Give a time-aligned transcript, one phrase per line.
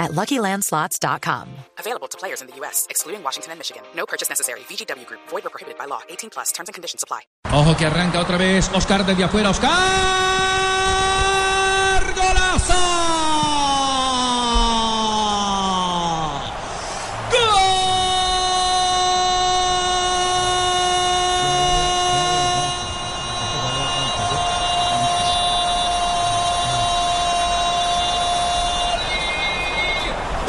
[0.00, 1.48] at LuckyLandSlots.com.
[1.78, 3.84] Available to players in the U.S., excluding Washington and Michigan.
[3.94, 4.60] No purchase necessary.
[4.60, 5.20] VGW Group.
[5.28, 6.00] Void or prohibited by law.
[6.08, 6.50] 18 plus.
[6.50, 7.20] Terms and conditions apply.
[7.52, 9.50] Ojo que arranca otra vez Oscar desde afuera.
[9.50, 9.68] Oscar.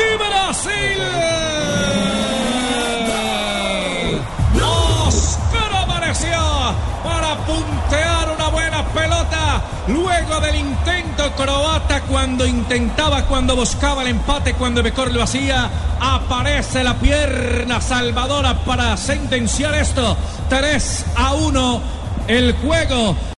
[0.00, 1.02] ¡De Brasil!
[5.06, 6.38] Oscar apareció
[7.04, 14.54] para puntear una buena pelota luego del intento croata cuando intentaba, cuando buscaba el empate,
[14.54, 15.68] cuando mejor lo hacía,
[16.00, 20.16] aparece la pierna salvadora para sentenciar esto.
[20.48, 21.82] 3 a 1
[22.26, 23.16] el juego